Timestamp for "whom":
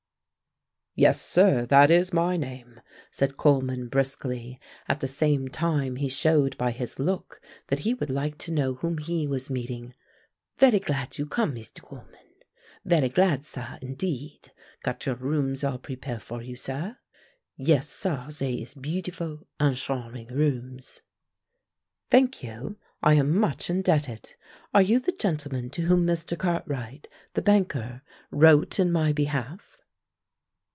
8.73-8.97, 25.83-26.05